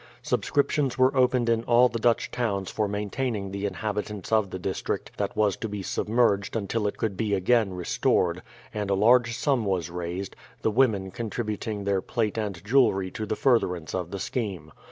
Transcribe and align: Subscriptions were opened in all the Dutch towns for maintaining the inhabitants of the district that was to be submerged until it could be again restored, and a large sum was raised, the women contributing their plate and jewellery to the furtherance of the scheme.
Subscriptions 0.23 0.97
were 0.97 1.15
opened 1.15 1.47
in 1.47 1.63
all 1.65 1.87
the 1.87 1.99
Dutch 1.99 2.31
towns 2.31 2.71
for 2.71 2.87
maintaining 2.87 3.51
the 3.51 3.67
inhabitants 3.67 4.31
of 4.31 4.49
the 4.49 4.57
district 4.57 5.11
that 5.17 5.35
was 5.37 5.55
to 5.57 5.69
be 5.69 5.83
submerged 5.83 6.55
until 6.55 6.87
it 6.87 6.97
could 6.97 7.15
be 7.15 7.35
again 7.35 7.75
restored, 7.75 8.41
and 8.73 8.89
a 8.89 8.95
large 8.95 9.37
sum 9.37 9.63
was 9.63 9.91
raised, 9.91 10.35
the 10.63 10.71
women 10.71 11.11
contributing 11.11 11.83
their 11.83 12.01
plate 12.01 12.39
and 12.39 12.63
jewellery 12.65 13.11
to 13.11 13.27
the 13.27 13.35
furtherance 13.35 13.93
of 13.93 14.09
the 14.09 14.17
scheme. 14.17 14.71